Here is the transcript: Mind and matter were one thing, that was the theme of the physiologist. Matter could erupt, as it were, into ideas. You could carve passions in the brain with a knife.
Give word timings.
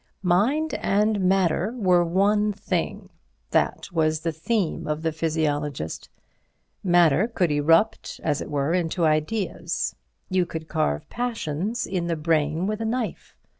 Mind 0.23 0.73
and 0.73 1.19
matter 1.21 1.75
were 1.77 2.03
one 2.03 2.51
thing, 2.53 3.11
that 3.51 3.91
was 3.91 4.21
the 4.21 4.31
theme 4.31 4.87
of 4.87 5.03
the 5.03 5.11
physiologist. 5.11 6.09
Matter 6.83 7.27
could 7.27 7.51
erupt, 7.51 8.19
as 8.23 8.41
it 8.41 8.49
were, 8.49 8.73
into 8.73 9.05
ideas. 9.05 9.95
You 10.27 10.47
could 10.47 10.67
carve 10.67 11.07
passions 11.11 11.85
in 11.85 12.07
the 12.07 12.15
brain 12.15 12.65
with 12.65 12.81
a 12.81 12.85
knife. 12.85 13.35